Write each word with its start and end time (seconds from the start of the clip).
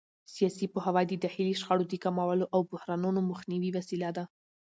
سیاسي 0.35 0.65
پوهاوی 0.73 1.05
د 1.07 1.13
داخلي 1.23 1.53
شخړو 1.61 1.83
د 1.89 1.93
کمولو 2.03 2.45
او 2.53 2.59
بحرانونو 2.71 3.19
مخنیوي 3.31 3.69
وسیله 3.77 4.09
ده 4.17 4.23